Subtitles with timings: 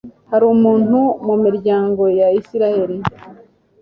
[0.29, 2.95] hari umuntu mu miryango ya israheli